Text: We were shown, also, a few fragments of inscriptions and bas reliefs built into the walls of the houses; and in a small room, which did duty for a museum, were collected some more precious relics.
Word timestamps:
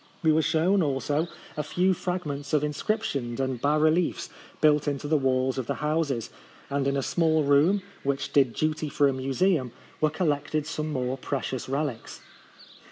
We 0.23 0.31
were 0.31 0.41
shown, 0.41 0.81
also, 0.81 1.27
a 1.55 1.61
few 1.61 1.93
fragments 1.93 2.53
of 2.53 2.63
inscriptions 2.63 3.39
and 3.39 3.61
bas 3.61 3.79
reliefs 3.79 4.31
built 4.59 4.87
into 4.87 5.07
the 5.07 5.15
walls 5.15 5.59
of 5.59 5.67
the 5.67 5.75
houses; 5.75 6.31
and 6.71 6.87
in 6.87 6.97
a 6.97 7.03
small 7.03 7.43
room, 7.43 7.83
which 8.01 8.33
did 8.33 8.53
duty 8.53 8.89
for 8.89 9.07
a 9.07 9.13
museum, 9.13 9.71
were 9.99 10.09
collected 10.09 10.65
some 10.65 10.91
more 10.91 11.19
precious 11.19 11.69
relics. 11.69 12.21